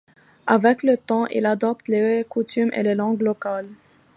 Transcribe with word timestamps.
Avec 0.47 0.81
le 0.81 0.97
temps, 0.97 1.27
ils 1.27 1.45
adoptent 1.45 1.87
les 1.87 2.25
coutumes 2.27 2.71
et 2.73 2.81
les 2.81 2.95
langues 2.95 3.21
locales. 3.21 3.69